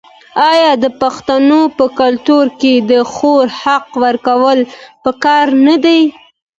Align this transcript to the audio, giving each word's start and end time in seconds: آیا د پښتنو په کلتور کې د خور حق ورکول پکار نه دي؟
آیا 0.51 0.71
د 0.83 0.85
پښتنو 1.01 1.61
په 1.77 1.85
کلتور 1.99 2.45
کې 2.61 2.73
د 2.89 2.91
خور 3.11 3.45
حق 3.61 3.87
ورکول 4.03 4.59
پکار 5.05 5.45
نه 5.67 5.75
دي؟ 5.83 6.01